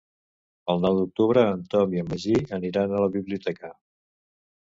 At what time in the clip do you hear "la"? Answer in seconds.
3.05-3.13